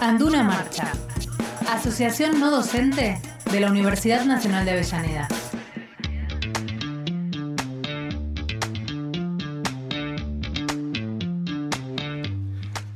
[0.00, 0.92] Anduna Marcha,
[1.68, 5.28] Asociación No Docente de la Universidad Nacional de Avellaneda.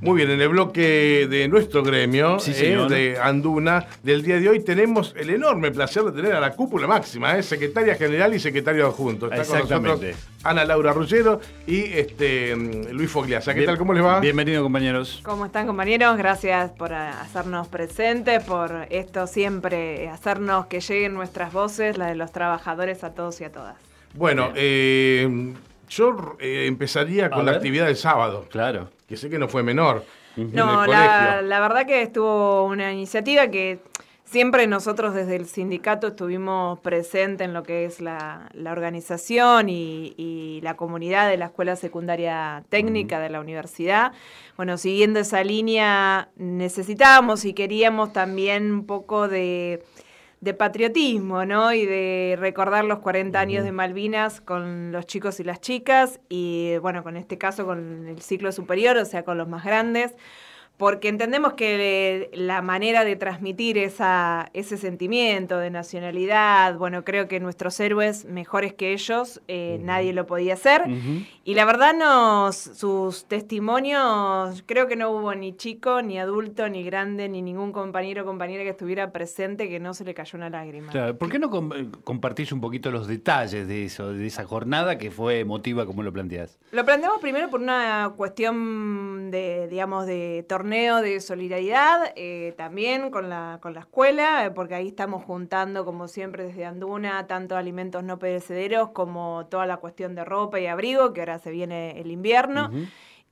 [0.02, 4.48] Muy bien, en el bloque de nuestro gremio, Sí, eh, de Anduna, del día de
[4.48, 8.40] hoy, tenemos el enorme placer de tener a la cúpula máxima, eh, secretaria general y
[8.40, 9.26] secretario adjunto.
[9.26, 10.16] Está con nosotros Exactamente.
[10.42, 13.52] Ana Laura Ruggero y este, mm, Luis Fogliasa.
[13.52, 13.76] ¿Qué tal?
[13.76, 14.20] ¿Cómo les va?
[14.20, 15.20] Bienvenido, compañeros.
[15.22, 16.16] ¿Cómo están compañeros?
[16.16, 22.32] Gracias por hacernos presentes, por esto siempre, hacernos que lleguen nuestras voces, la de los
[22.32, 23.76] trabajadores, a todos y a todas.
[24.14, 25.52] Bueno, eh,
[25.90, 28.88] yo eh, empezaría con la actividad del sábado, Claro.
[29.08, 30.04] que sé que no fue menor.
[30.36, 33.80] en No, el la, verdad que estuvo una iniciativa que
[34.24, 40.14] siempre nosotros desde el sindicato estuvimos presentes en lo que es la, la organización y,
[40.16, 44.12] y la comunidad de la Escuela Secundaria Técnica de la universidad.
[44.56, 49.82] Bueno, siguiendo esa línea, necesitábamos y queríamos también un poco de,
[50.40, 51.72] de patriotismo, ¿no?
[51.72, 56.78] Y de recordar los 40 años de Malvinas con los chicos y las chicas y,
[56.78, 60.14] bueno, con este caso con el ciclo superior, o sea, con los más grandes
[60.80, 67.38] porque entendemos que la manera de transmitir esa, ese sentimiento de nacionalidad, bueno, creo que
[67.38, 70.84] nuestros héroes mejores que ellos, eh, nadie lo podía hacer.
[71.44, 76.82] Y la verdad, nos, sus testimonios, creo que no hubo ni chico, ni adulto, ni
[76.82, 80.48] grande, ni ningún compañero o compañera que estuviera presente que no se le cayó una
[80.48, 80.92] lágrima.
[80.92, 84.46] Claro, ¿Por qué no com- eh, compartís un poquito los detalles de eso, de esa
[84.46, 86.58] jornada que fue emotiva como lo planteás?
[86.72, 93.28] Lo planteamos primero por una cuestión de, digamos, de torneo de solidaridad, eh, también con
[93.28, 98.04] la, con la escuela, eh, porque ahí estamos juntando, como siempre, desde Anduna, tanto alimentos
[98.04, 102.10] no perecederos como toda la cuestión de ropa y abrigo, que ahora se viene el
[102.10, 102.70] invierno.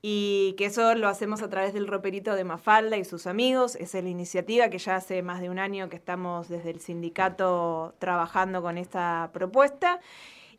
[0.00, 3.75] Y que eso lo hacemos a través del roperito de Mafalda y sus amigos.
[3.77, 7.94] Es la iniciativa que ya hace más de un año que estamos desde el sindicato
[7.98, 10.00] trabajando con esta propuesta.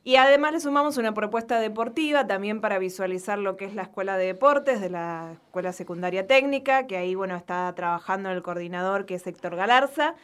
[0.03, 4.17] Y además le sumamos una propuesta deportiva también para visualizar lo que es la escuela
[4.17, 9.15] de deportes de la Escuela Secundaria Técnica, que ahí bueno está trabajando el coordinador que
[9.15, 10.15] es Héctor Galarza.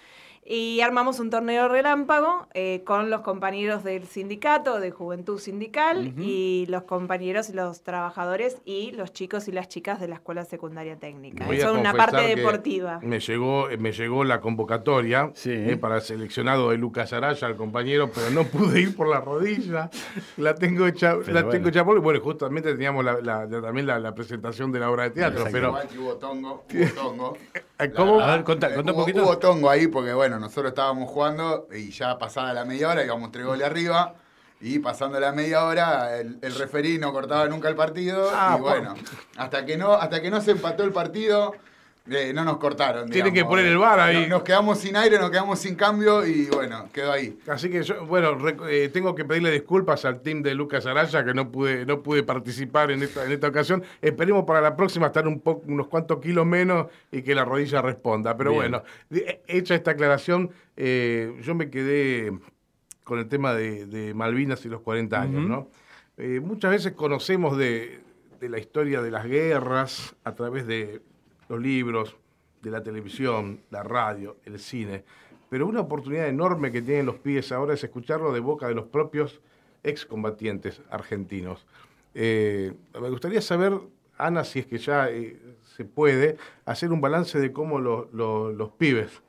[0.48, 6.68] Y armamos un torneo relámpago eh, con los compañeros del sindicato, de Juventud Sindical, y
[6.70, 10.98] los compañeros y los trabajadores y los chicos y las chicas de la Escuela Secundaria
[10.98, 11.46] Técnica.
[11.48, 13.00] Voy a Eso es una parte deportiva.
[13.02, 15.50] Me llegó, me llegó la convocatoria Sí.
[15.52, 19.22] eh, para el seleccionado de Lucas Araya, el compañero, pero no pude ir por la
[19.22, 19.90] rodilla.
[20.38, 21.50] La tengo hecha, Pero la bueno.
[21.50, 24.92] tengo hecha porque, bueno, justamente teníamos la, la- la- también la, la presentación de la
[24.92, 27.38] obra de teatro, pero Igual que hubo tongo, hubo tongo.
[27.80, 28.20] eh, ¿cómo?
[28.20, 29.24] A ver, contá, contá un poquito.
[29.24, 33.32] hubo tongo ahí porque, bueno, nosotros estábamos jugando y ya pasada la media hora íbamos
[33.32, 34.16] tres goles arriba.
[34.62, 38.32] Y pasando la media hora, el, el referí no cortaba nunca el partido.
[38.34, 38.96] Ah, y bueno,
[39.36, 41.54] hasta que no, hasta que no se empató el partido,
[42.10, 43.10] eh, no nos cortaron.
[43.10, 44.22] Tienen que poner el VAR ahí.
[44.22, 47.40] Nos, nos quedamos sin aire, nos quedamos sin cambio y bueno, quedó ahí.
[47.48, 51.34] Así que yo, bueno, eh, tengo que pedirle disculpas al team de Lucas Araya que
[51.34, 53.84] no pude, no pude participar en esta, en esta ocasión.
[54.02, 57.82] Esperemos para la próxima estar un poco, unos cuantos kilos menos y que la rodilla
[57.82, 58.38] responda.
[58.38, 58.72] Pero Bien.
[58.72, 58.84] bueno,
[59.48, 62.32] hecha esta aclaración, eh, yo me quedé
[63.04, 65.48] con el tema de, de Malvinas y los 40 años.
[65.48, 65.70] ¿no?
[66.18, 68.00] Eh, muchas veces conocemos de,
[68.40, 71.02] de la historia de las guerras a través de
[71.50, 72.16] los libros,
[72.62, 75.04] de la televisión, la radio, el cine.
[75.50, 78.86] Pero una oportunidad enorme que tienen los pibes ahora es escucharlo de boca de los
[78.86, 79.40] propios
[79.84, 81.66] excombatientes argentinos.
[82.16, 83.74] Eh, me gustaría saber,
[84.18, 85.38] Ana, si es que ya eh,
[85.76, 88.10] se puede, hacer un balance de cómo lo-
[88.52, 89.22] los pibes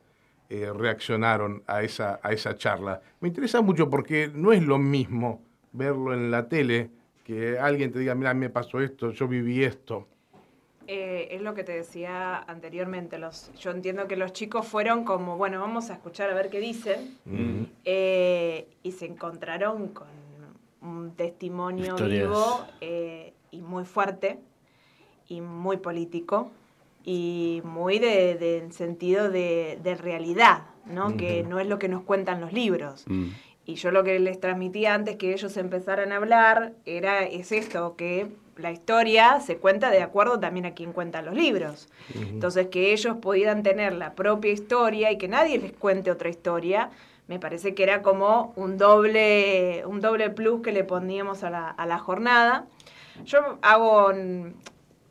[0.49, 3.03] eh, reaccionaron a esa, a esa charla.
[3.21, 6.91] Me interesa mucho porque no es lo mismo verlo en la tele
[7.25, 10.07] que alguien te diga, mira, me pasó esto, yo viví esto.
[10.89, 13.19] Eh, es lo que te decía anteriormente.
[13.19, 16.61] Los, yo entiendo que los chicos fueron como, bueno, vamos a escuchar a ver qué
[16.61, 17.19] dicen.
[17.85, 20.07] Eh, y se encontraron con
[20.83, 22.29] un testimonio Historias.
[22.29, 24.39] vivo eh, y muy fuerte
[25.29, 26.51] y muy político
[27.05, 31.17] y muy de, de- en sentido de, de realidad, ¿no?
[31.17, 33.05] Que no es lo que nos cuentan los libros.
[33.09, 33.29] Mm.
[33.67, 37.97] Y yo lo que les transmitía antes que ellos empezaran a hablar era es esto,
[37.97, 41.89] que la historia se cuenta de acuerdo también a quien cuenta los libros.
[42.15, 46.91] Entonces que ellos pudieran tener la propia historia y que nadie les cuente otra historia,
[47.27, 51.69] me parece que era como un doble, un doble plus que le poníamos a la,
[51.69, 52.67] a la jornada.
[53.25, 54.13] Yo hago,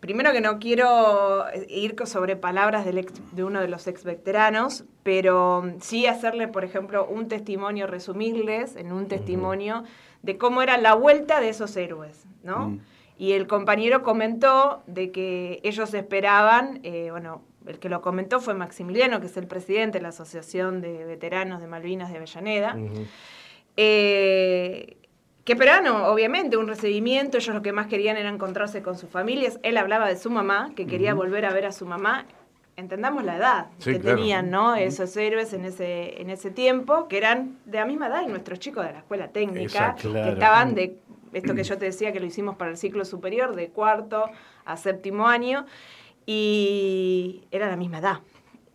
[0.05, 4.03] primero que no quiero ir co- sobre palabras del ex- de uno de los ex
[4.03, 9.83] veteranos, pero mm, sí hacerle, por ejemplo, un testimonio, resumirles en un testimonio
[10.21, 12.69] de cómo era la vuelta de esos héroes, ¿no?
[12.69, 12.79] Mm.
[13.17, 18.53] Y el compañero comentó de que ellos esperaban, eh, bueno, el que lo comentó fue
[18.53, 22.75] Maximiliano, que es el presidente de la Asociación de Veteranos de Malvinas de Avellaneda.
[23.77, 24.97] Eh,
[25.45, 27.37] que esperaban, obviamente, un recibimiento.
[27.37, 29.59] Ellos lo que más querían era encontrarse con sus familias.
[29.63, 32.25] Él hablaba de su mamá, que quería volver a ver a su mamá.
[32.77, 34.17] Entendamos la edad Sí, que claro.
[34.17, 34.75] tenían, ¿no?
[34.75, 38.59] Esos héroes en ese, en ese tiempo, que eran de la misma edad y nuestros
[38.59, 40.09] chicos de la escuela técnica, Exacto.
[40.11, 40.25] Claro.
[40.27, 40.97] que estaban de
[41.31, 44.25] esto que yo te decía que lo hicimos para el ciclo superior, de cuarto
[44.65, 45.65] a séptimo año,
[46.25, 48.19] y era la misma edad.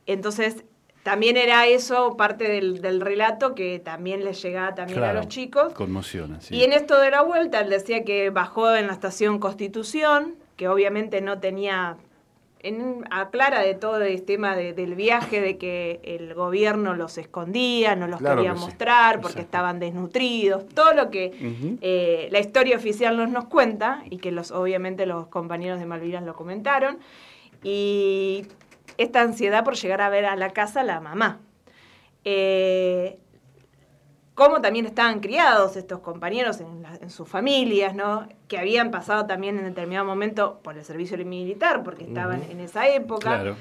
[0.07, 0.65] Entonces,
[1.03, 5.73] también era eso parte del, del relato que también les llegaba también a los chicos.
[5.73, 6.57] Conmociona, sí.
[6.57, 10.69] Y en esto de la vuelta, él decía que bajó en la estación Constitución, que
[10.69, 11.97] obviamente no tenía,
[12.63, 17.97] en, aclara de todo el tema de- del viaje, de que el gobierno los escondía,
[17.97, 18.65] no los Claro quería que sí.
[18.67, 19.47] mostrar porque Exacto.
[19.57, 21.33] estaban desnutridos, todo lo que
[21.81, 26.25] eh, la historia oficial nos, nos cuenta y que los obviamente los compañeros de Malvinas
[26.25, 26.99] lo comentaron.
[27.63, 28.47] Y
[29.03, 31.41] esta ansiedad por llegar a ver a la casa a la mamá.
[32.25, 33.19] Eh,
[34.35, 38.29] cómo también estaban criados estos compañeros en, la- en sus familias, ¿no?
[38.49, 42.89] Que habían pasado también en determinado momento por el servicio militar, porque estaban en esa
[42.89, 43.21] época.
[43.37, 43.57] Claro.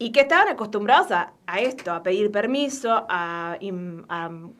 [0.00, 3.58] Y que estaban acostumbrados a, esto, a pedir permiso, a,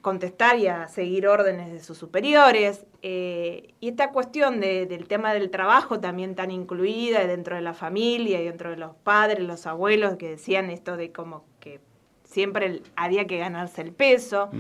[0.01, 2.85] contestar y a seguir órdenes de sus superiores.
[3.03, 7.73] eh, y esta cuestión de- del tema del trabajo también tan incluida dentro de la
[7.73, 11.81] familia y dentro de los padres, los abuelos que decían esto de como que
[12.25, 14.51] siempre había que ganarse el peso.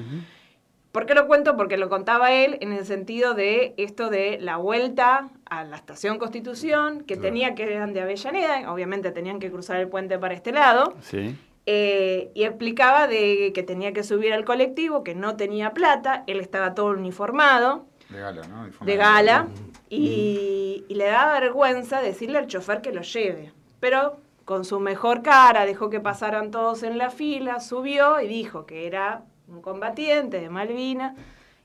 [0.98, 1.56] ¿Por qué lo cuento?
[1.56, 6.18] Porque lo contaba él en el sentido de esto de la vuelta a la estación
[6.18, 7.22] Constitución, que Claro.
[7.22, 11.38] tenía que eran de Avellaneda, obviamente tenían que cruzar el puente para este lado, Sí.
[11.66, 16.40] eh, y explicaba de que tenía que subir al colectivo, que no tenía plata, él
[16.40, 18.66] estaba todo uniformado, De gala, ¿no?
[18.84, 19.46] De gala,
[19.88, 23.52] y, y le daba vergüenza decirle al chofer que lo lleve.
[23.78, 28.66] Pero con su mejor cara dejó que pasaran todos en la fila, subió y dijo
[28.66, 31.14] que era un combatiente de Malvina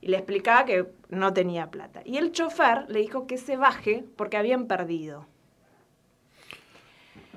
[0.01, 2.01] y le explicaba que no tenía plata.
[2.05, 5.25] Y el chofer le dijo que se baje porque habían perdido.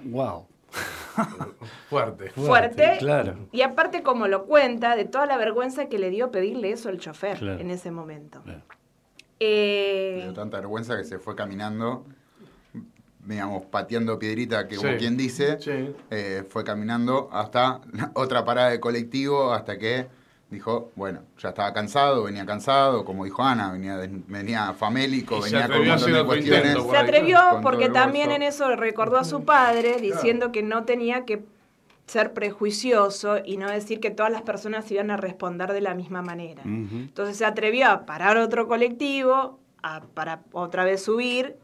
[0.05, 0.47] Wow.
[1.89, 2.31] Fuerte.
[2.31, 2.97] Fuerte.
[2.99, 3.37] Claro.
[3.53, 6.99] Y aparte, como lo cuenta, de toda la vergüenza que le dio pedirle eso al
[6.99, 7.61] chofer Claro.
[7.61, 8.43] en ese momento.
[8.43, 8.63] Claro.
[9.41, 12.05] Eh, Le dio tanta vergüenza que se fue caminando,
[13.25, 14.83] digamos, pateando piedrita, que Sí.
[14.83, 15.95] como quien dice, Sí.
[16.11, 17.81] eh, fue caminando hasta
[18.15, 20.07] otra parada de colectivo, hasta que
[20.51, 23.99] dijo, bueno, ya estaba cansado, venía cansado, como dijo Ana, venía,
[24.29, 26.67] venía famélico, Y venía con un montón de cuestiones.
[26.67, 31.25] intento, Se atrevió porque también en eso recordó a su padre diciendo que no tenía
[31.25, 31.45] que
[32.07, 36.23] ser prejuicioso y no decir que todas las personas iban a responder de la misma
[36.23, 36.63] manera.
[36.65, 41.57] Entonces se atrevió a parar otro colectivo, a, para otra vez subir,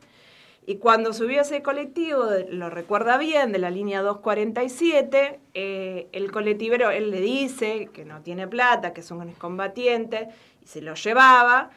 [0.65, 6.91] y cuando subió ese colectivo, lo recuerda bien, de la línea 247, eh, el colectivero,
[6.91, 10.29] él le dice que no tiene plata, que es un excombatiente,
[10.63, 11.71] y se lo llevaba.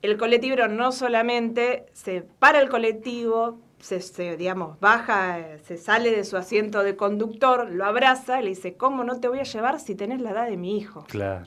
[0.00, 6.24] El colectivero no solamente se para el colectivo, se, se, digamos, baja, se sale de
[6.24, 9.80] su asiento de conductor, lo abraza y le dice, ¿cómo no te voy a llevar
[9.80, 11.04] si tenés la edad de mi hijo?
[11.08, 11.46] Claro.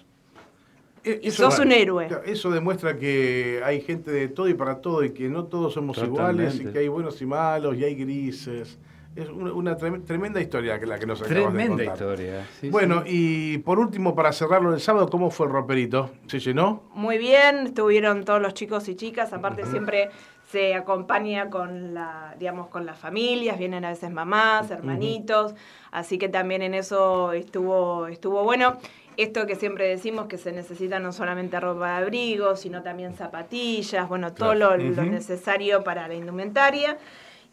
[1.04, 2.08] Eh, Y sos un héroe.
[2.26, 5.98] Eso demuestra que hay gente de todo y para todo y que no todos somos
[5.98, 6.44] Totalmente.
[6.44, 8.78] iguales y que hay buenos y malos y hay grises.
[9.16, 11.94] Es una, una trem- tremenda historia que la que nos acabas de Tremenda contar.
[11.94, 12.48] historia.
[12.60, 13.10] sí, bueno, sí.
[13.54, 16.10] y por último, para cerrarlo el sábado, ¿cómo fue el roperito?
[16.26, 16.82] ¿Se llenó?
[16.96, 20.10] Muy bien, estuvieron todos los chicos y chicas, aparte siempre
[20.50, 25.54] se acompaña con la, digamos, con las familias, vienen a veces mamás, hermanitos,
[25.92, 28.78] así que también en eso estuvo, estuvo bueno.
[29.18, 34.08] Esto que siempre decimos que se necesita no solamente ropa de abrigo, sino también zapatillas,
[34.08, 36.98] bueno, todo lo, necesario para la indumentaria.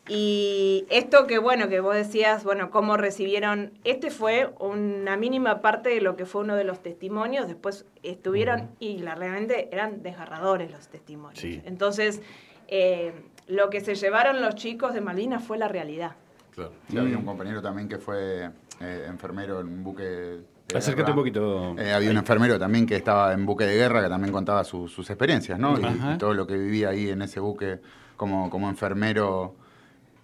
[0.09, 5.91] Y esto que bueno, que vos decías, bueno, cómo recibieron, este fue una mínima parte
[5.91, 10.71] de lo que fue uno de los testimonios, después estuvieron y la, realmente eran desgarradores
[10.71, 11.39] los testimonios.
[11.39, 11.63] Sí.
[11.65, 12.23] Entonces,
[12.69, 13.13] eh,
[13.47, 16.17] lo que se llevaron los chicos de Malvinas fue la realidad.
[16.55, 16.73] Claro.
[16.89, 18.51] Sí, había un compañero también que fue
[18.81, 20.41] eh, enfermero en un buque
[20.75, 21.75] Acércate un poquito.
[21.79, 24.89] Eh, había un enfermero también que estaba en buque de guerra que también contaba su-
[24.89, 25.79] sus experiencias, ¿no?
[25.79, 25.85] Y,
[26.15, 27.81] y todo lo que vivía ahí en ese buque
[28.17, 29.55] como, como enfermero.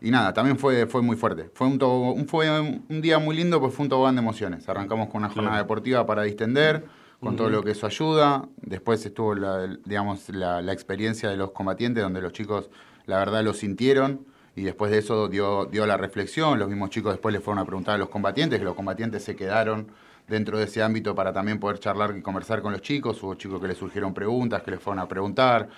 [0.01, 1.51] Y nada, también fue, fue muy fuerte.
[1.55, 4.69] Fue un, tobo- un- fue un día muy lindo, pues fue un tobogán de emociones.
[4.69, 5.65] Arrancamos con una jornada Claro.
[5.65, 6.85] deportiva para distender,
[7.19, 8.47] con todo lo que eso ayuda.
[8.61, 12.69] Después estuvo, la, digamos, la, la experiencia de los combatientes, donde los chicos,
[13.07, 14.21] la verdad, lo sintieron
[14.55, 17.65] y después de eso dio, dio la reflexión, los mismos chicos después le fueron a
[17.65, 19.89] preguntar a los combatientes, que los combatientes se quedaron
[20.29, 23.23] dentro de ese ámbito para también poder charlar y conversar con los chicos.
[23.23, 25.69] Hubo chicos que les surgieron preguntas, que les fueron a preguntar.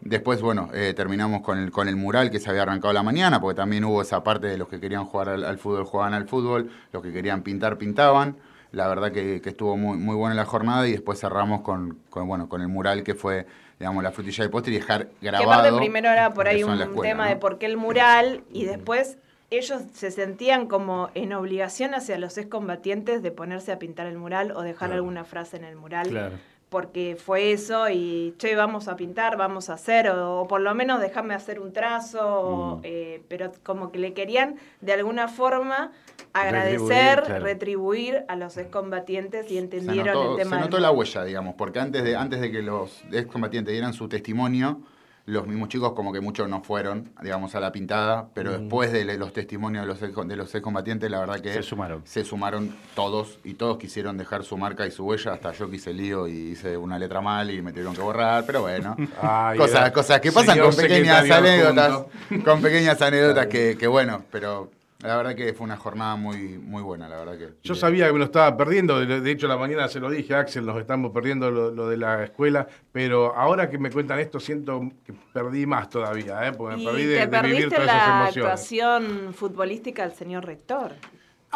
[0.00, 3.40] Después, bueno, eh, terminamos con el, con el mural que se había arrancado la mañana,
[3.40, 6.26] porque también hubo esa parte de los que querían jugar al, al fútbol, jugaban al
[6.26, 8.36] fútbol, los que querían pintar, pintaban.
[8.72, 12.26] La verdad que, que estuvo muy, muy buena la jornada y después cerramos con, con,
[12.26, 13.46] bueno, con el mural que fue
[13.78, 15.52] digamos, la frutilla de postre y dejar Que grabado.
[15.52, 17.30] aparte primero era por que ahí un escuela, tema ¿no?
[17.30, 19.18] de por qué el mural y después
[19.50, 24.50] ellos se sentían como en obligación hacia los excombatientes de ponerse a pintar el mural
[24.52, 24.94] o dejar Claro.
[24.94, 26.08] alguna frase en el mural.
[26.08, 26.34] Claro.
[26.70, 30.74] Porque fue eso y, che, vamos a pintar, vamos a hacer, o, o por lo
[30.74, 32.80] menos déjame hacer un trazo, Mm.
[32.82, 35.92] eh, pero como que le querían de alguna forma
[36.32, 36.80] agradecer,
[37.18, 37.44] Retribuir, claro.
[37.44, 41.54] retribuir a los excombatientes y entendieron notó, el tema se del notó la huella, digamos,
[41.54, 44.80] porque antes de, antes de que los excombatientes dieran su testimonio,
[45.26, 49.04] los mismos chicos como que muchos no fueron, digamos, a la pintada, pero después de
[49.16, 52.02] los testimonios de los, ex- de los excombatientes, la verdad que Se sumaron.
[52.04, 55.76] se sumaron todos y todos quisieron dejar su marca y su huella, hasta yo que
[55.76, 59.56] hice lío y hice una letra mal y me tuvieron que borrar, pero bueno, Ay,
[59.56, 62.02] cosas, cosas que pasan con pequeñas anécdotas,
[62.44, 64.70] con pequeñas anécdotas que bueno, pero
[65.06, 67.48] la verdad que fue una jornada muy, muy buena, la verdad que.
[67.62, 70.64] Yo sabía que me lo estaba perdiendo, de hecho la mañana se lo dije, Axel,
[70.66, 74.80] nos estamos perdiendo lo, lo de la escuela, pero ahora que me cuentan esto siento
[75.04, 76.52] que perdí más todavía, ¿eh?
[76.52, 80.44] porque me perdí de, te de vivir perdiste todas esas la actuación futbolística del señor
[80.46, 80.92] rector.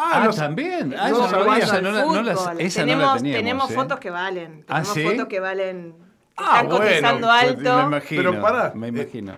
[0.01, 0.95] Ah, no- también.
[0.97, 1.57] Ah, no sabía.
[1.57, 3.21] esa no la, no esa tenemos, no la teníamos.
[3.21, 3.73] tenemos ¿eh?
[3.75, 4.63] fotos que valen.
[4.69, 5.03] ¿Ah, Tenemos sí?
[5.03, 5.91] fotos que valen.
[5.91, 5.99] que
[6.37, 7.77] Ah, están bueno, cotizando pues, alto.
[7.77, 8.21] Me imagino.
[8.31, 9.33] Pero pará, Me eh, imagino.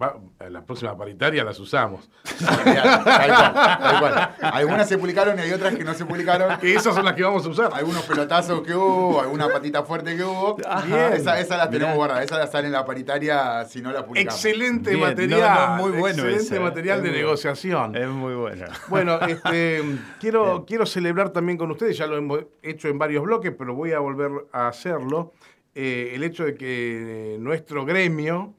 [0.00, 2.08] Va- en la próxima paritaria las usamos.
[2.38, 4.34] Tal cual, tal cual.
[4.42, 6.58] Algunas se publicaron y hay otras que no se publicaron.
[6.58, 7.70] Que esas son las que vamos a usar.
[7.72, 10.56] Algunos pelotazos que hubo, alguna patita fuerte que hubo.
[10.86, 11.12] Bien.
[11.14, 12.22] Esa, esa la tenemos guardada.
[12.22, 14.34] Esa la sale en la paritaria si no la publicamos.
[14.44, 15.40] Excelente Bien, material.
[15.40, 16.60] no, no, muy bueno excelente ese, ¿eh?
[16.60, 17.96] material Es de muy- negociación.
[17.96, 18.64] Es muy bueno.
[18.88, 19.82] Bueno, este,
[20.20, 23.92] quiero, quiero celebrar también con ustedes, ya lo hemos hecho en varios bloques, pero voy
[23.92, 25.32] a volver a hacerlo,
[25.74, 28.52] eh, el hecho de que nuestro gremio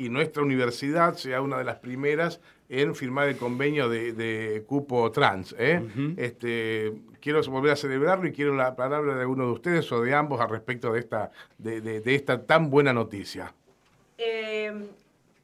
[0.00, 5.10] y nuestra universidad sea una de las primeras en firmar el convenio de, de cupo
[5.12, 5.54] trans.
[5.58, 5.82] ¿eh?
[6.16, 10.14] este, quiero volver a celebrarlo y quiero la palabra de alguno de ustedes o de
[10.14, 13.52] ambos al respecto de esta, de, de- de esta tan buena noticia.
[14.18, 14.72] Eh,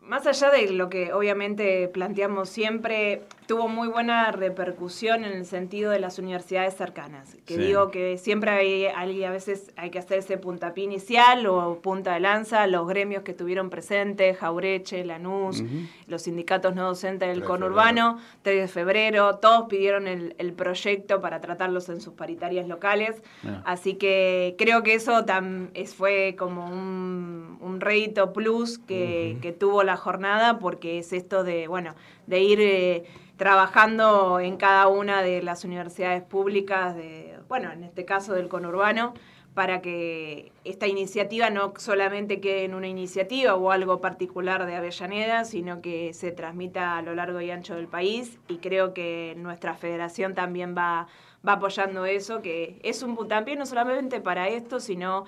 [0.00, 5.90] más allá de lo que obviamente planteamos siempre, tuvo muy buena repercusión en el sentido
[5.92, 7.36] de las universidades cercanas.
[7.46, 7.60] Que Sí.
[7.62, 12.14] digo que siempre hay, hay- a veces hay que hacer ese puntapié inicial o punta
[12.14, 15.62] de lanza, los gremios que estuvieron presentes, Jaureche, Lanús,
[16.08, 20.52] los sindicatos no docentes del 3 de conurbano, 3 de febrero, todos pidieron el, el
[20.52, 23.22] proyecto para tratarlos en sus paritarias locales.
[23.44, 23.62] Ah.
[23.64, 29.52] Así que creo que eso tam- es, fue como un, un rédito plus que, que
[29.52, 31.94] tuvo la jornada, porque es esto de, bueno,
[32.26, 33.04] de ir eh,
[33.36, 39.14] trabajando en cada una de las universidades públicas, de, bueno, en este caso del conurbano,
[39.56, 45.46] para que esta iniciativa no solamente quede en una iniciativa o algo particular de Avellaneda,
[45.46, 48.38] sino que se transmita a lo largo y ancho del país.
[48.48, 51.06] Y creo que nuestra federación también va,
[51.46, 55.24] va apoyando eso, que es un puntapié no solamente para esto, sino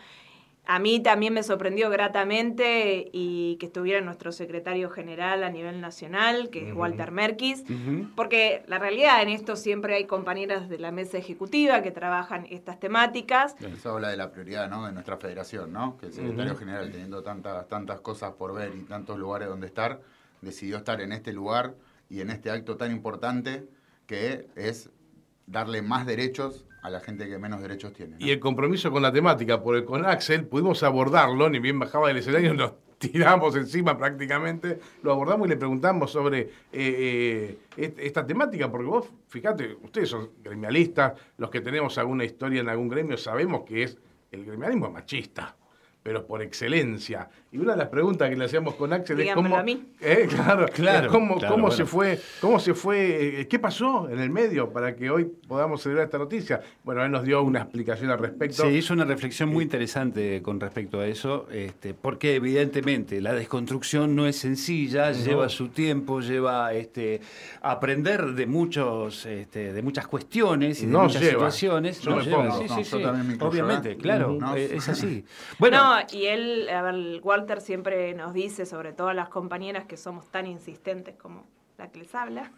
[0.70, 6.50] a mí también me sorprendió gratamente y que estuviera nuestro secretario general a nivel nacional,
[6.50, 7.64] que es Walter Merkis,
[8.14, 12.78] porque la realidad en esto siempre hay compañeras de la mesa ejecutiva que trabajan estas
[12.78, 13.56] temáticas.
[13.62, 14.84] Eso habla de la prioridad ¿no?
[14.84, 15.96] de nuestra federación, ¿no?
[15.96, 20.02] que el secretario general, teniendo tantas, tantas cosas por ver y tantos lugares donde estar,
[20.42, 21.76] decidió estar en este lugar
[22.10, 23.66] y en este acto tan importante
[24.06, 24.90] que es
[25.46, 28.16] darle más derechos a la gente que menos derechos tiene.
[28.18, 32.18] Y el compromiso con la temática, porque con Axel pudimos abordarlo, ni bien bajaba del
[32.18, 38.26] escenario, nos tiramos encima prácticamente, lo abordamos y le preguntamos sobre eh, eh, est- esta
[38.26, 43.16] temática, porque vos, fíjate, ustedes son gremialistas, los que tenemos alguna historia en algún gremio
[43.16, 43.98] sabemos que es
[44.32, 45.56] el gremialismo es machista,
[46.02, 47.28] pero por excelencia.
[47.50, 49.82] Y una de las preguntas que le hacíamos con Axel es cómo, a mí.
[50.02, 51.76] Eh, claro, Claro, cómo, claro, cómo bueno.
[51.76, 55.80] se fue, cómo se fue, eh, qué pasó en el medio para que hoy podamos
[55.82, 56.60] celebrar esta noticia.
[56.84, 58.62] Bueno, él nos dio una explicación al respecto.
[58.62, 64.14] Se hizo una reflexión muy interesante con respecto a eso, este, porque evidentemente la desconstrucción
[64.14, 67.22] no es sencilla, lleva su tiempo, lleva este,
[67.62, 71.32] aprender de muchos, este, de muchas cuestiones y de No muchas lleva.
[71.50, 72.00] situaciones.
[72.02, 72.58] Yo No me lleva, pongo.
[72.58, 73.02] sí, No, sí, yo sí.
[73.02, 73.96] también me incluyo, Obviamente, ¿eh?
[73.96, 75.24] claro, eh, es así.
[75.58, 79.84] Bueno, no, y él, a ver, Walter siempre nos dice, sobre todo a las compañeras
[79.86, 82.50] que somos tan insistentes como la que les habla,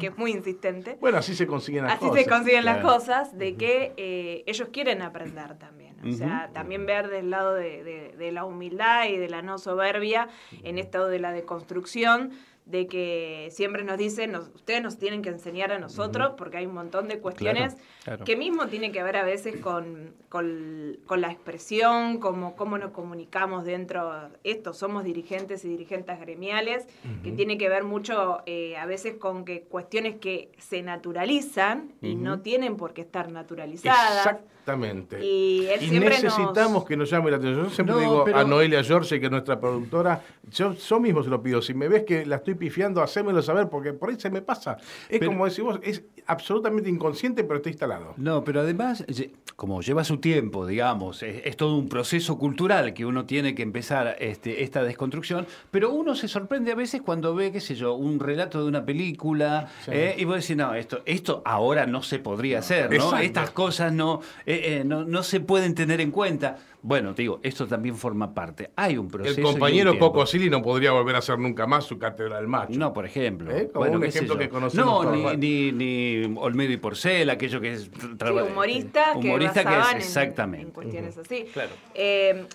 [0.00, 2.22] que es muy insistente, Bueno, así se consiguen las así cosas.
[2.24, 5.94] se consiguen las cosas, de que eh, ellos quieren aprender también.
[6.06, 9.58] O sea, también ver del lado de, de- de la humildad y de la no
[9.58, 10.28] soberbia
[10.64, 12.32] en esto de la deconstrucción,
[12.66, 16.72] de que siempre nos dicen, ustedes nos tienen que enseñar a nosotros, porque hay un
[16.72, 17.76] montón de cuestiones
[18.24, 23.64] que mismo tiene que ver a veces con, con, la expresión, como cómo nos comunicamos
[23.64, 26.86] dentro, esto, somos dirigentes y dirigentes gremiales,
[27.22, 32.14] que tiene que ver mucho eh, a veces con que cuestiones que se naturalizan y
[32.14, 34.38] no tienen por qué estar naturalizadas.
[34.64, 35.24] Exactamente.
[35.24, 37.64] Y, necesitamos que nos llame la atención.
[37.66, 41.42] Yo siempre digo a Noelia George, que es nuestra productora, yo, yo mismo se lo
[41.42, 44.40] pido, si me ves que la estoy pifiando, hacémelo saber, porque por ahí se me
[44.40, 44.78] pasa.
[45.08, 48.14] Es como decimos, es absolutamente inconsciente, pero está instalado.
[48.16, 49.04] No, pero además,
[49.56, 54.16] como lleva su tiempo, digamos, es, todo un proceso cultural que uno tiene que empezar
[54.18, 58.18] este, esta desconstrucción, pero uno se sorprende a veces cuando ve, qué sé yo, un
[58.18, 62.60] relato de una película, eh, y vos decís, no, esto, esto ahora no se podría
[62.60, 63.18] hacer, ¿no?
[63.18, 64.20] Estas cosas no...
[64.46, 66.56] Eh, eh, no, se pueden tener en cuenta.
[66.82, 68.70] Bueno, te digo, esto también forma parte.
[68.76, 69.40] Hay un proceso.
[69.40, 72.78] El compañero Coco Silly no podría volver a hacer nunca más su catedral macho.
[72.78, 73.50] No, por ejemplo.
[73.50, 73.70] ¿Eh?
[73.74, 75.04] bueno, un ejemplo que conocemos.
[75.04, 77.84] No, ni, ni, Olmedo y Porcel, aquello que es.
[77.84, 77.90] Sí,
[78.50, 80.66] humorista, que, humorista que es exactamente.
[80.66, 81.46] En, cuestiones así.
[81.52, 81.70] Claro.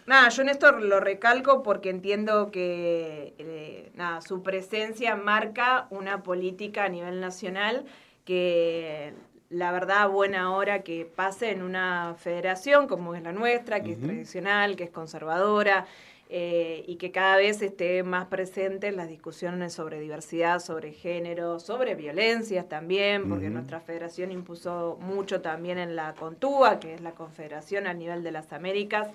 [0.05, 6.85] nada, yo en esto lo recalco porque entiendo que nada, su presencia marca una política
[6.85, 7.85] a nivel nacional
[8.29, 9.13] que
[9.49, 13.99] la verdad, buena hora que pase en una federación como es la nuestra, que es
[13.99, 15.87] tradicional, que es conservadora,
[16.31, 21.59] eh, y que cada vez esté más presente en las discusiones sobre diversidad, sobre género,
[21.59, 27.13] sobre violencias también, porque nuestra federación impuso mucho también en la CONTUA, que es la
[27.13, 29.09] confederación a nivel de las Américas,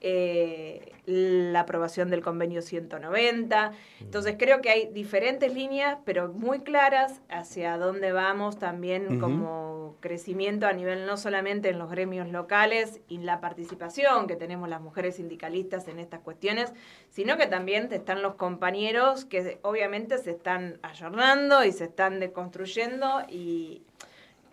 [0.00, 3.72] eh, la aprobación del convenio 190.
[4.00, 10.66] Entonces creo que hay diferentes líneas, pero muy claras hacia dónde vamos también como crecimiento
[10.66, 15.16] a nivel no solamente en los gremios locales y la participación que tenemos las mujeres
[15.16, 16.72] sindicalistas en estas cuestiones,
[17.08, 23.22] sino que también están los compañeros que obviamente se están ayornando y se están deconstruyendo.
[23.28, 23.82] Y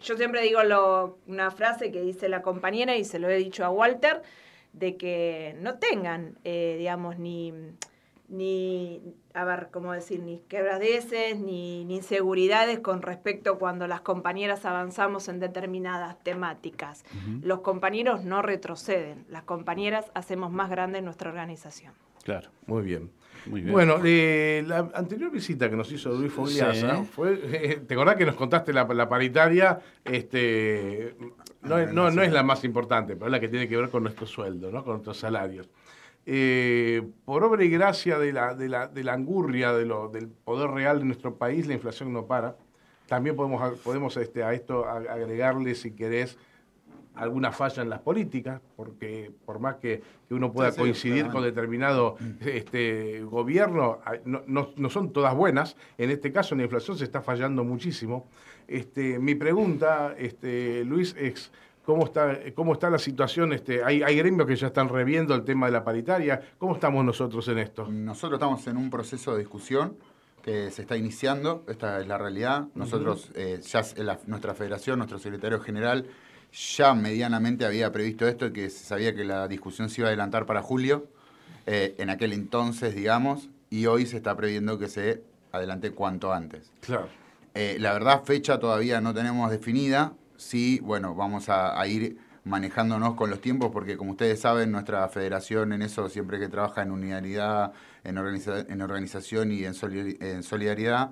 [0.01, 3.65] yo siempre digo lo, una frase que dice la compañera y se lo he dicho
[3.65, 4.21] a Walter,
[4.77, 7.53] de que no tengan, eh, digamos, ni,
[8.27, 9.01] ni,
[9.33, 10.21] a ver, ¿cómo decir?
[10.21, 17.05] Ni quebradeces, ni, ni, inseguridades con respecto cuando las compañeras avanzamos en determinadas temáticas.
[17.41, 21.93] Los compañeros no retroceden, las compañeras hacemos más grande nuestra organización.
[22.25, 23.11] Claro, muy bien.
[23.45, 27.35] Bueno, eh, la anterior visita que nos hizo Luis Fogliasa, fue,
[27.87, 29.79] ¿te acordás que nos contaste la, paritaria?
[30.03, 31.15] Este,
[31.61, 34.25] no, no, es la más importante, pero es la que tiene que ver con nuestro
[34.25, 34.83] sueldo, ¿no?
[34.83, 35.69] con nuestros salarios.
[36.25, 40.27] Eh, por obra y gracia de la, de la, de la angurria de lo, del
[40.27, 42.57] poder real de nuestro país, la inflación no para.
[43.05, 46.39] También podemos, podemos este, a esto agregarle, si querés,
[47.15, 53.21] alguna falla en las políticas, porque por más que, uno pueda coincidir con determinado este,
[53.23, 55.75] gobierno, no, son todas buenas.
[55.97, 58.27] En este caso, la inflación se está fallando muchísimo.
[58.67, 61.51] Este, mi pregunta, este, Luis, es
[61.85, 63.53] cómo está, cómo está la situación.
[63.53, 66.41] Este, hay, hay gremios que ya están reviendo el tema de la paritaria.
[66.57, 67.87] ¿Cómo estamos nosotros en esto?
[67.89, 69.95] Nosotros estamos en un proceso de discusión
[70.45, 72.67] que se está iniciando, esta es la realidad.
[72.75, 73.81] Nosotros, eh, ya
[74.27, 76.05] nuestra federación, nuestro secretario general,
[76.55, 80.45] ya medianamente había previsto esto, que se sabía que la discusión se iba a adelantar
[80.45, 81.07] para julio,
[81.65, 86.71] eh, en aquel entonces, digamos, y hoy se está previendo que se adelante cuanto antes.
[86.81, 87.09] Claro.
[87.53, 90.13] Eh, la verdad, fecha todavía no tenemos definida.
[90.37, 95.73] Sí, bueno, vamos a, ir manejándonos con los tiempos, porque como ustedes saben, nuestra federación
[95.73, 101.11] en eso siempre que trabaja en unidad, en, en organización y en, solidaridad,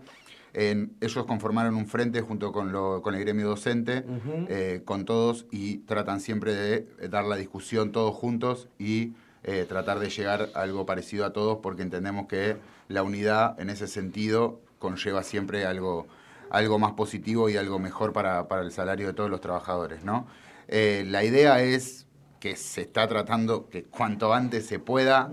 [0.54, 4.06] ellos conformaron un frente junto con, con el gremio docente,
[4.50, 9.13] eh, con todos, y tratan siempre de dar la discusión todos juntos y
[9.44, 13.70] eh, tratar de llegar a algo parecido a todos, porque entendemos que la unidad en
[13.70, 16.08] ese sentido conlleva siempre algo,
[16.50, 20.04] algo más positivo y algo mejor para, el salario de todos los trabajadores.
[20.04, 20.28] ¿no?
[20.68, 22.06] Eh, la idea es
[22.44, 25.32] que se está tratando que cuanto antes se pueda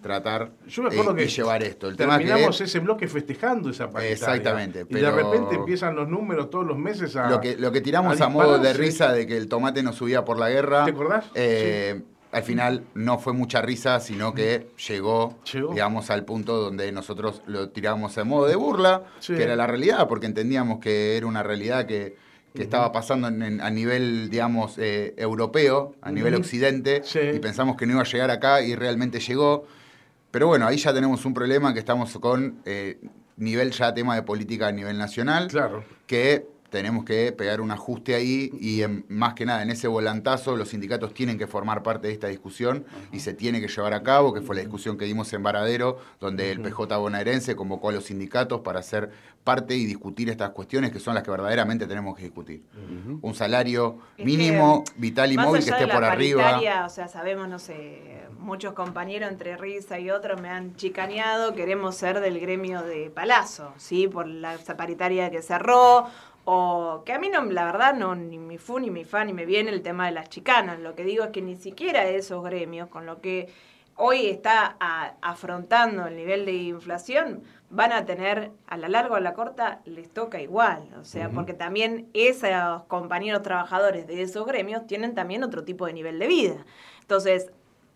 [0.00, 1.88] tratar Yo me acuerdo eh, que llevar esto.
[1.88, 4.12] El terminamos ese bloque festejando esa paritaria.
[4.12, 4.86] Exactamente.
[4.88, 7.28] Y de repente empiezan los números todos los meses a.
[7.28, 10.24] Lo que, lo que tiramos a, modo de risa de que el tomate no subía
[10.24, 10.84] por la guerra.
[10.84, 11.24] ¿Te acordás?
[11.34, 17.42] Eh, al final no fue mucha risa, sino que llegó, digamos, al punto donde nosotros
[17.46, 21.42] lo tiramos a modo de burla, que era la realidad, porque entendíamos que era una
[21.42, 22.14] realidad que
[22.54, 27.02] que estaba pasando a nivel, digamos, eh, europeo, a nivel occidente,
[27.34, 29.66] y pensamos que no iba a llegar acá y realmente llegó.
[30.30, 32.98] Pero bueno, ahí ya tenemos un problema que estamos con eh,
[33.36, 35.84] nivel ya tema de política a nivel nacional, claro.
[36.06, 40.70] que tenemos que pegar un ajuste ahí y más que nada en ese volantazo los
[40.70, 44.32] sindicatos tienen que formar parte de esta discusión y se tiene que llevar a cabo,
[44.32, 48.04] que fue la discusión que dimos en Varadero, donde el PJ bonaerense convocó a los
[48.04, 49.10] sindicatos para hacer
[49.44, 52.62] parte y discutir estas cuestiones que son las que verdaderamente tenemos que discutir.
[53.20, 56.58] Un salario mínimo, vital y móvil que esté por arriba.
[56.86, 61.96] O sea, sabemos, no sé, muchos compañeros entre risa y otros me han chicaneado, queremos
[61.96, 64.08] ser del gremio de Palazzo, ¿sí?
[64.08, 66.06] Por la paritaria que cerró
[66.44, 69.32] o que a mí no, la verdad, no ni mi fu ni mi fa ni
[69.32, 70.80] me viene el tema de las chicanas.
[70.80, 73.48] Lo que digo es que ni siquiera esos gremios, con lo que
[73.96, 74.76] hoy está
[75.20, 79.80] afrontando el nivel de inflación, van a tener a la larga o a la corta,
[79.84, 80.88] les toca igual.
[81.00, 85.92] O sea, porque también esos compañeros trabajadores de esos gremios tienen también otro tipo de
[85.92, 86.66] nivel de vida.
[87.00, 87.52] Entonces,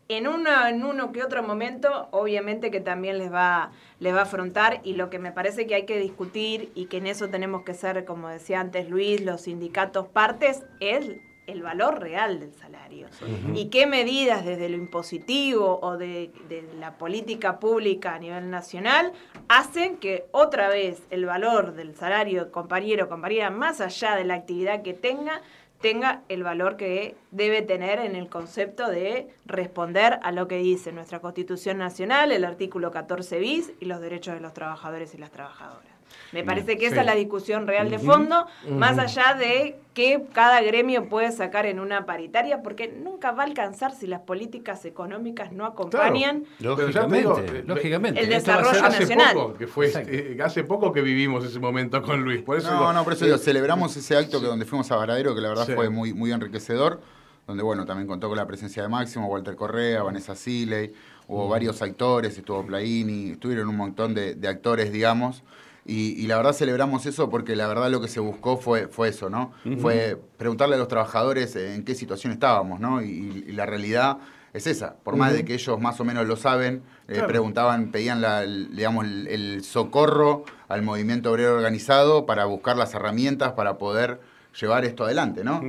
[0.08, 4.22] en, uno, en uno que otro momento, obviamente que también les va, les va a
[4.22, 7.62] afrontar y lo que me parece que hay que discutir y que en eso tenemos
[7.62, 11.16] que ser, como decía antes Luis, los sindicatos partes, es
[11.46, 13.06] el valor real del salario.
[13.54, 19.12] Y qué medidas desde lo impositivo o de, de, la política pública a nivel nacional
[19.48, 24.82] hacen que otra vez el valor del salario compañero compañera, más allá de la actividad
[24.82, 25.40] que tenga,
[25.80, 30.92] tenga el valor que debe tener en el concepto de responder a lo que dice
[30.92, 35.30] nuestra Constitución Nacional, el artículo 14 bis y los derechos de los trabajadores y las
[35.30, 35.95] trabajadoras.
[36.32, 40.60] Me parece que esa es la discusión real de fondo, más allá de que cada
[40.60, 45.52] gremio puede sacar en una paritaria, porque nunca va a alcanzar si las políticas económicas
[45.52, 48.20] no acompañan lógicamente, lógicamente.
[48.20, 49.34] el desarrollo nacional.
[49.34, 52.42] Poco, que fue, eh, hace poco que vivimos ese momento con Luis.
[52.42, 55.40] Por eso no, no, por eso celebramos ese acto que donde fuimos a Varadero, que
[55.40, 57.00] la verdad fue muy, muy enriquecedor,
[57.46, 60.92] donde bueno, también contó con la presencia de Máximo, Walter Correa, Vanessa Siley,
[61.28, 65.42] hubo varios actores, estuvo Plaini, estuvieron un montón de, de actores, digamos.
[65.88, 69.30] Y, la verdad celebramos eso porque la verdad lo que se buscó fue, fue eso,
[69.30, 69.52] ¿no?
[69.80, 73.02] Fue preguntarle a los trabajadores en qué situación estábamos, ¿no?
[73.02, 74.18] Y, la realidad
[74.52, 74.96] es esa.
[74.96, 79.04] Por más de que ellos más o menos lo saben, eh, preguntaban, pedían la, digamos,
[79.04, 84.20] el, socorro al movimiento obrero organizado para buscar las herramientas para poder
[84.58, 85.62] llevar esto adelante, ¿no?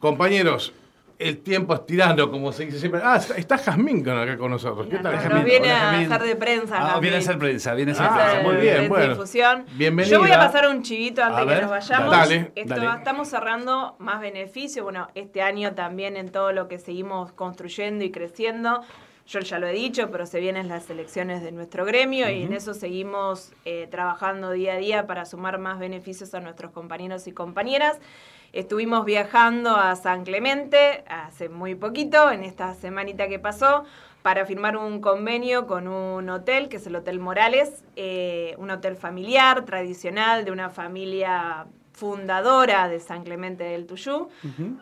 [0.00, 0.72] Compañeros,
[1.18, 3.00] el tiempo estirando, como se dice siempre.
[3.02, 4.86] Ah, está Jazmín acá con nosotros.
[4.88, 5.36] ¿Qué tal, Jazmín?
[5.36, 6.94] Nos viene a hacer de prensa.
[6.94, 8.48] Ah, viene a hacer prensa, viene a hacer ah, prensa.
[8.48, 9.08] Muy bien, bueno.
[9.10, 9.64] Difusión.
[9.74, 10.12] Bienvenida.
[10.12, 12.10] Yo voy a pasar un chivito antes de que nos vayamos.
[12.10, 14.84] Dale, Esto, Estamos cerrando más beneficios.
[14.84, 18.82] Bueno, este año también en todo lo que seguimos construyendo y creciendo.
[19.26, 22.52] Yo ya lo he dicho, pero se vienen las elecciones de nuestro gremio y en
[22.52, 27.32] eso seguimos eh, trabajando día a día para sumar más beneficios a nuestros compañeros y
[27.32, 28.00] compañeras.
[28.52, 33.84] Estuvimos viajando a San Clemente hace muy poquito, en esta semanita que pasó,
[34.20, 38.96] para firmar un convenio con un hotel, que es el Hotel Morales, eh, un hotel
[38.96, 44.28] familiar, tradicional, de una familia fundadora de San Clemente del Tuyú.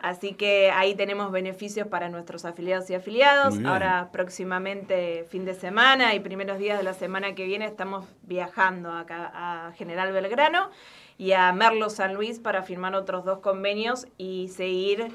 [0.01, 3.55] Así que ahí tenemos beneficios para nuestros afiliados y afiliados.
[3.65, 8.91] Ahora próximamente fin de semana y primeros días de la semana que viene estamos viajando
[8.91, 10.71] acá a General Belgrano
[11.21, 15.09] y a Merlo San Luis para firmar otros dos convenios y seguir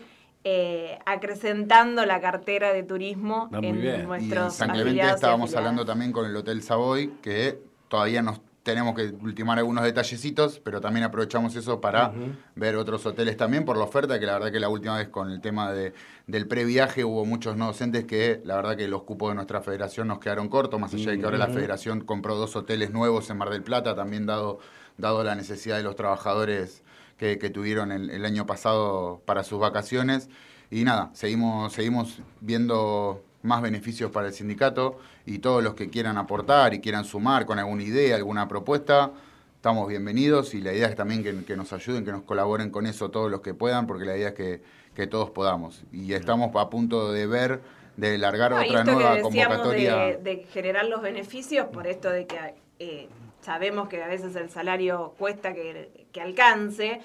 [0.44, 5.84] eh, acrecentando la cartera de turismo ah, en nuestros y en San Clemente estábamos hablando
[5.84, 11.04] también con el Hotel Savoy, que todavía nos tenemos que ultimar algunos detallecitos, pero también
[11.04, 12.12] aprovechamos eso para
[12.54, 15.30] ver otros hoteles también por la oferta, que la verdad que la última vez con
[15.30, 15.92] el tema de,
[16.28, 20.08] del previaje hubo muchos no docentes que la verdad que los cupos de nuestra federación
[20.08, 23.38] nos quedaron cortos, más allá de que ahora la federación compró dos hoteles nuevos en
[23.38, 24.58] Mar del Plata, también dado
[24.98, 26.82] dado la necesidad de los trabajadores
[27.18, 30.28] que, tuvieron el, año pasado para sus vacaciones.
[30.70, 36.18] Y nada, seguimos, seguimos viendo más beneficios para el sindicato y todos los que quieran
[36.18, 39.12] aportar y quieran sumar con alguna idea, alguna propuesta,
[39.54, 43.10] estamos bienvenidos y la idea es también que, nos ayuden, que nos colaboren con eso
[43.10, 45.84] todos los que puedan, porque la idea es que, todos podamos.
[45.92, 47.60] Y estamos a punto de ver,
[47.98, 49.96] de largar otra nueva convocatoria.
[49.96, 53.08] De, de, generar los beneficios por esto de que eh,
[53.46, 57.00] sabemos que a veces el salario cuesta que, que alcance.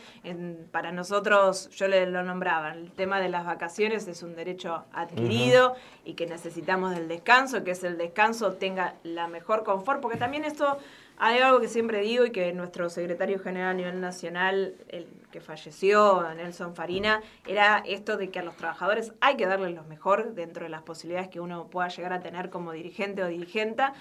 [0.71, 5.75] para nosotros, yo le lo nombraba, el tema de las vacaciones es un derecho adquirido
[6.03, 10.43] y que necesitamos del descanso, que es el descanso tenga la mejor confort, porque también
[10.43, 10.79] esto
[11.23, 15.39] hay algo que siempre digo y que nuestro secretario general a nivel nacional, el que
[15.39, 20.33] falleció, Nelson Farina, era esto de que a los trabajadores hay que darles lo mejor
[20.33, 23.93] dentro de las posibilidades que uno pueda llegar a tener como dirigente o dirigenta.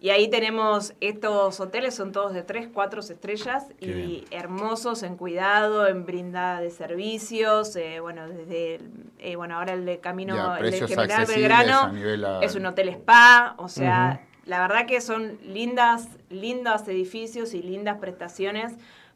[0.00, 5.86] Y ahí tenemos estos hoteles, son todos de tres, cuatro estrellas y hermosos en cuidado,
[5.86, 7.76] en brindada de servicios.
[7.76, 8.80] Eh, bueno, desde
[9.18, 13.68] eh, bueno, ahora el de Camino, el de General Belgrano es un hotel spa, o
[13.68, 18.72] sea la verdad que son lindas, lindos edificios y lindas prestaciones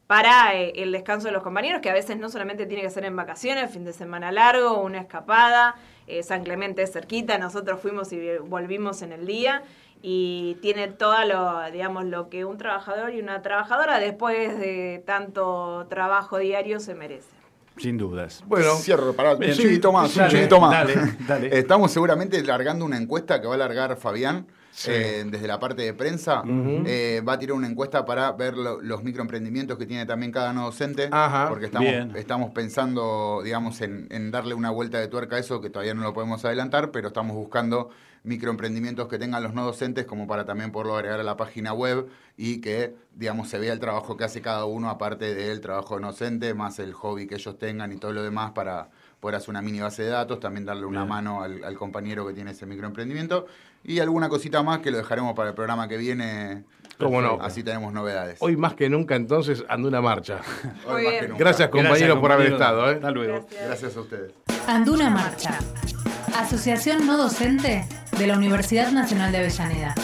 [0.06, 3.04] para eh, el descanso de los compañeros, que a veces no solamente tiene que ser
[3.04, 5.74] en vacaciones, fin de semana largo, una escapada,
[6.06, 9.62] eh, San Clemente es cerquita, nosotros fuimos y volvimos en el día
[10.02, 15.86] y tiene todo lo, digamos, lo que un trabajador y una trabajadora después de tanto
[15.88, 17.34] trabajo diario se merece.
[17.78, 18.42] Sin dudas.
[18.46, 20.70] Bueno, cierro, pará, un chivito más, un chivito más.
[20.70, 21.58] Dale, dale.
[21.58, 24.46] Estamos seguramente largando una encuesta que va a largar Fabián
[24.86, 29.02] eh, desde la parte de prensa, eh, va a tirar una encuesta para ver los
[29.02, 31.08] microemprendimientos que tiene también cada no docente,
[31.48, 35.94] porque estamos, estamos pensando, digamos, en, darle una vuelta de tuerca a eso, que todavía
[35.94, 37.90] no lo podemos adelantar, pero estamos buscando
[38.24, 42.08] microemprendimientos que tengan los no docentes como para también poderlo agregar a la página web
[42.36, 46.52] y que, digamos, se vea el trabajo que hace cada uno aparte del trabajo docente,
[46.52, 49.80] más el hobby que ellos tengan y todo lo demás para poder hacer una mini
[49.80, 53.46] base de datos, también darle una mano al, al compañero que tiene ese microemprendimiento
[53.87, 56.64] y alguna cosita más que lo dejaremos para el programa que viene.
[56.99, 57.38] ¿Cómo no?
[57.40, 58.38] Así tenemos novedades.
[58.40, 60.40] Hoy más que nunca, entonces, Anduna Marcha.
[61.38, 62.90] Gracias, compañeros, por haber estado.
[62.90, 62.94] ¿eh?
[62.94, 63.46] Hasta luego.
[63.66, 63.96] Gracias.
[63.96, 64.33] a ustedes.
[64.66, 65.59] Anduna Marcha.
[66.37, 67.87] Asociación no docente
[68.18, 69.94] de la Universidad Nacional de Avellaneda.